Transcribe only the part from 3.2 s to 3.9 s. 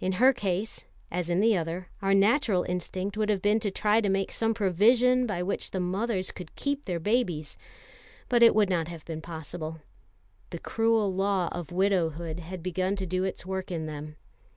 have been to